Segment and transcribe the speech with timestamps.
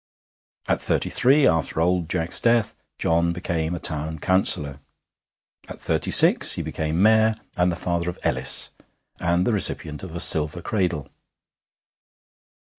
[0.67, 4.79] At thirty three, after old Jack's death, John became a Town Councillor.
[5.69, 8.71] At thirty six he became Mayor and the father of Ellis,
[9.19, 11.07] and the recipient of a silver cradle.